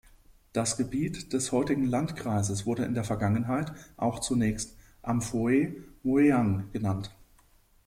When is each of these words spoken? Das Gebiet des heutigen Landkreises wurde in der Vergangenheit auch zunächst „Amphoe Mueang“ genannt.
Das 0.51 0.77
Gebiet 0.77 1.31
des 1.31 1.51
heutigen 1.51 1.85
Landkreises 1.85 2.65
wurde 2.65 2.85
in 2.85 2.95
der 2.95 3.03
Vergangenheit 3.03 3.71
auch 3.97 4.17
zunächst 4.17 4.75
„Amphoe 5.03 5.73
Mueang“ 6.01 6.71
genannt. 6.73 7.11